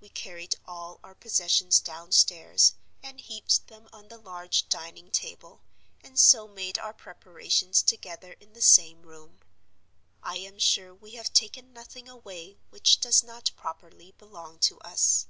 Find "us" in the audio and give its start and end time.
14.80-15.26